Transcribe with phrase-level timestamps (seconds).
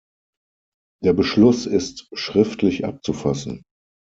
[1.03, 3.61] Der Beschluss ist schriftlich abzufassen.